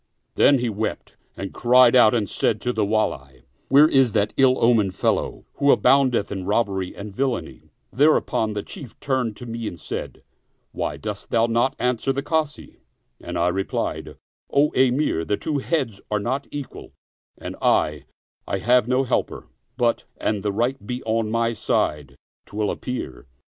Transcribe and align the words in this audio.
"Then 0.33 0.57
he 0.57 0.67
wept 0.67 1.15
and 1.37 1.53
cried 1.53 1.95
out 1.95 2.15
and 2.15 2.27
said 2.27 2.59
to 2.61 2.73
the 2.73 2.83
Wall," 2.83 3.29
Where 3.69 3.87
is 3.87 4.13
that 4.13 4.33
ill 4.35 4.57
omened 4.59 4.95
fellow, 4.95 5.45
who 5.57 5.71
aboundeth 5.71 6.31
in 6.31 6.43
robbery 6.43 6.95
and 6.95 7.15
villainy?" 7.15 7.69
Thereupon 7.93 8.53
the 8.53 8.63
Chief 8.63 8.99
turned 8.99 9.37
to 9.37 9.45
me 9.45 9.67
and 9.67 9.79
said," 9.79 10.23
Why 10.71 10.97
dost 10.97 11.29
6i 11.29 11.37
Oriental 11.37 11.53
Mystery 11.53 11.67
Stories 11.67 11.77
thou 11.77 11.85
not 11.85 11.89
answer 11.91 12.13
the 12.13 12.23
Kazi?" 12.23 12.79
and 13.23 13.37
I 13.37 13.47
replied, 13.49 14.17
"O 14.51 14.71
Emir, 14.71 15.23
the 15.23 15.37
two 15.37 15.59
heads 15.59 16.01
are 16.09 16.19
not 16.19 16.47
equal, 16.49 16.93
and 17.37 17.55
I, 17.61 18.05
I 18.47 18.57
have 18.57 18.87
no 18.87 19.03
helper; 19.03 19.49
but, 19.77 20.05
an 20.17 20.41
the 20.41 20.51
right 20.51 20.83
be 20.83 21.03
on 21.03 21.29
my 21.29 21.53
side 21.53 22.15
'twill 22.47 22.71
appear." 22.71 23.27